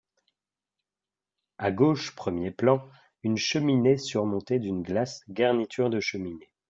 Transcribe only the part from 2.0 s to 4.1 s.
premier plan, une cheminée